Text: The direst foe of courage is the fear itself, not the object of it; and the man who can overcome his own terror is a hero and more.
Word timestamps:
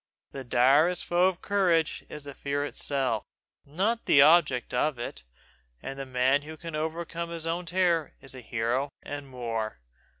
The 0.31 0.43
direst 0.43 1.05
foe 1.05 1.27
of 1.27 1.43
courage 1.43 2.03
is 2.09 2.23
the 2.23 2.33
fear 2.33 2.65
itself, 2.65 3.23
not 3.67 4.05
the 4.07 4.19
object 4.19 4.73
of 4.73 4.97
it; 4.97 5.23
and 5.79 5.99
the 5.99 6.07
man 6.07 6.41
who 6.41 6.57
can 6.57 6.75
overcome 6.75 7.29
his 7.29 7.45
own 7.45 7.67
terror 7.67 8.15
is 8.19 8.33
a 8.33 8.41
hero 8.41 8.89
and 9.03 9.29
more. 9.29 9.79